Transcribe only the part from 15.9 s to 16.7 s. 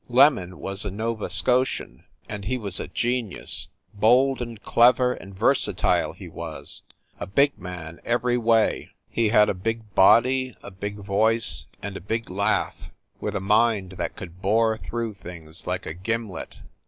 gimlet.